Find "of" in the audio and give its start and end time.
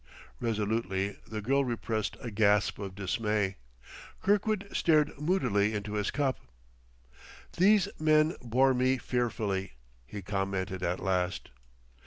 2.79-2.95